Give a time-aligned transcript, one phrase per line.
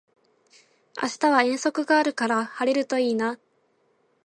[0.99, 3.37] 明日は遠足があるから晴れるといいな